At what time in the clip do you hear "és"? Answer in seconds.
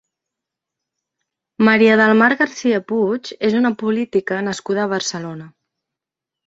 3.51-3.59